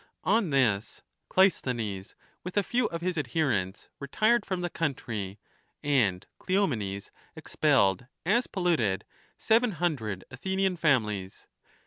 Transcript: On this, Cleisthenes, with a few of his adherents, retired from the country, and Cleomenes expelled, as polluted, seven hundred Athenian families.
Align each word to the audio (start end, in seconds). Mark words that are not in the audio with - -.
On 0.23 0.49
this, 0.49 1.03
Cleisthenes, 1.29 2.15
with 2.43 2.57
a 2.57 2.63
few 2.63 2.87
of 2.87 3.01
his 3.01 3.19
adherents, 3.19 3.87
retired 3.99 4.47
from 4.47 4.61
the 4.61 4.69
country, 4.71 5.37
and 5.83 6.25
Cleomenes 6.39 7.11
expelled, 7.35 8.07
as 8.25 8.47
polluted, 8.47 9.05
seven 9.37 9.73
hundred 9.73 10.25
Athenian 10.31 10.75
families. 10.75 11.45